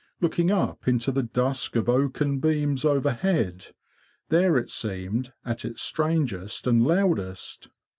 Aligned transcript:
Looking 0.19 0.49
up 0.49 0.87
into 0.87 1.11
the 1.11 1.21
dusk 1.21 1.75
of 1.75 1.87
oaken 1.87 2.39
beams 2.39 2.85
overhead, 2.85 3.67
there 4.29 4.57
it 4.57 4.71
seemed 4.71 5.31
at 5.45 5.63
its 5.63 5.83
strangest 5.83 6.65
and 6.65 6.83
loudest. 6.83 7.69